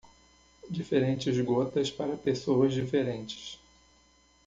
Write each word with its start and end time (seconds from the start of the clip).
Diferentes 0.67 1.39
gotas 1.41 1.91
para 1.91 2.17
pessoas 2.17 2.73
diferentes. 2.73 3.59